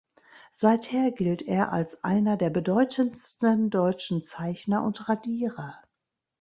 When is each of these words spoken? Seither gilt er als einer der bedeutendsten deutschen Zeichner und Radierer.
Seither 0.51 1.11
gilt 1.11 1.43
er 1.43 1.71
als 1.71 2.03
einer 2.03 2.35
der 2.35 2.49
bedeutendsten 2.49 3.69
deutschen 3.69 4.23
Zeichner 4.23 4.83
und 4.83 5.07
Radierer. 5.07 5.77